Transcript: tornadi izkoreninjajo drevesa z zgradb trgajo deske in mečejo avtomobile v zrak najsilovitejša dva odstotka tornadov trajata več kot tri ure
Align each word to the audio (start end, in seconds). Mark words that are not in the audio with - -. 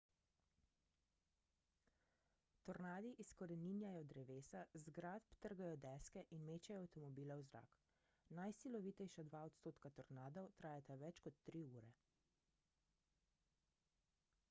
tornadi 2.69 3.09
izkoreninjajo 3.23 3.99
drevesa 4.13 4.63
z 4.75 4.79
zgradb 4.85 5.35
trgajo 5.45 5.75
deske 5.83 6.23
in 6.37 6.47
mečejo 6.47 6.79
avtomobile 6.85 7.37
v 7.41 7.45
zrak 7.49 7.77
najsilovitejša 8.39 9.25
dva 9.29 9.41
odstotka 9.51 9.91
tornadov 9.99 10.49
trajata 10.63 10.97
več 11.03 11.21
kot 11.27 11.37
tri 11.51 11.61
ure 11.81 11.93